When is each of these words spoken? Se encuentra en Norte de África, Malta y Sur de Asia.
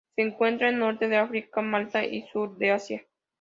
Se 0.15 0.23
encuentra 0.23 0.69
en 0.69 0.79
Norte 0.79 1.07
de 1.07 1.17
África, 1.17 1.61
Malta 1.61 2.03
y 2.03 2.23
Sur 2.29 2.57
de 2.57 2.71
Asia. 2.71 3.05